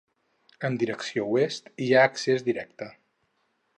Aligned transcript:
En 0.69 0.77
direcció 0.83 1.27
oest, 1.35 1.69
hi 1.87 1.91
ha 1.99 2.07
accés 2.07 2.47
directe. 2.49 2.89